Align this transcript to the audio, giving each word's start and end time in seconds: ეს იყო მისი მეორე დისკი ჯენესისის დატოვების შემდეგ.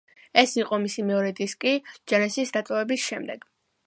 ეს 0.41 0.53
იყო 0.59 0.77
მისი 0.85 1.03
მეორე 1.09 1.33
დისკი 1.39 1.73
ჯენესისის 2.13 2.55
დატოვების 2.57 3.05
შემდეგ. 3.11 3.47